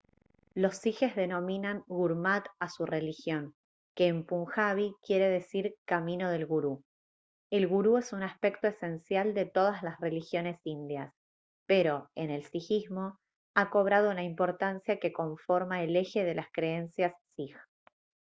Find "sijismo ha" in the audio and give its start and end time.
12.45-13.69